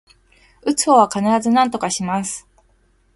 [0.63, 2.47] 打つ方は必ずなんとかします